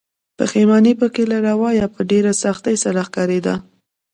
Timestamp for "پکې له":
0.99-1.37